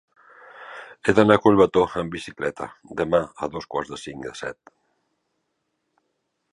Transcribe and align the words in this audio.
He 1.09 1.13
d'anar 1.19 1.37
a 1.39 1.41
Collbató 1.43 1.83
amb 2.03 2.17
bicicleta 2.17 2.69
demà 3.03 3.21
a 3.47 3.53
dos 3.57 3.71
quarts 3.75 3.97
i 3.99 4.03
cinc 4.07 4.27
de 4.31 4.35
set. 4.45 4.77